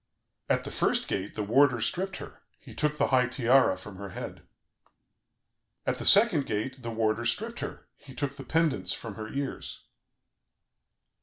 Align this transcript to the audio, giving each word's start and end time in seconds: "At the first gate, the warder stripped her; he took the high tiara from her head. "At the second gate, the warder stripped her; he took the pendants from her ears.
"At 0.49 0.63
the 0.63 0.71
first 0.71 1.07
gate, 1.07 1.35
the 1.35 1.43
warder 1.43 1.79
stripped 1.79 2.17
her; 2.17 2.41
he 2.57 2.73
took 2.73 2.97
the 2.97 3.09
high 3.09 3.27
tiara 3.27 3.77
from 3.77 3.97
her 3.97 4.09
head. 4.09 4.41
"At 5.85 5.97
the 5.97 6.05
second 6.05 6.47
gate, 6.47 6.81
the 6.81 6.89
warder 6.89 7.23
stripped 7.23 7.59
her; 7.59 7.85
he 7.97 8.15
took 8.15 8.35
the 8.35 8.43
pendants 8.43 8.93
from 8.93 9.13
her 9.13 9.27
ears. 9.27 9.83